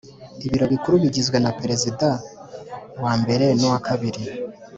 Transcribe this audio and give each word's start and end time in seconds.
Ibiro 0.45 0.65
Bikuru 0.73 0.95
bigizwe 1.03 1.37
naperezida 1.39 2.09
wa 3.03 3.13
mbere 3.21 3.45
nuwa 3.59 3.79
kabiri 3.87 4.21